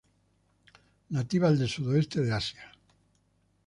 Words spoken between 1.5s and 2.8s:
del sudoeste de Asia.